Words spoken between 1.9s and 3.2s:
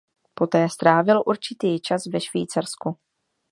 ve Švýcarsku.